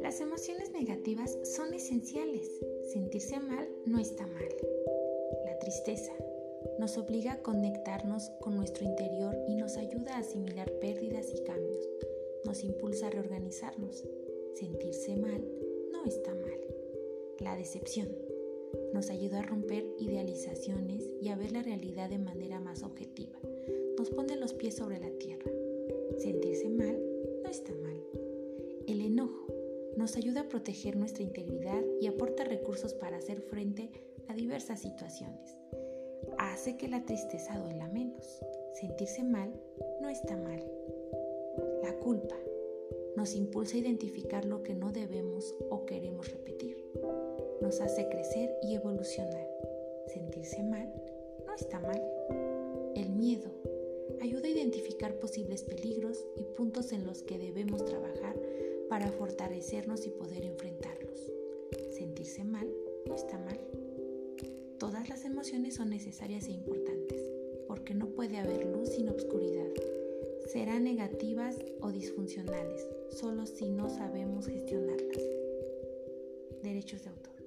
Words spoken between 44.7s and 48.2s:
no debemos o queremos repetir. Nos hace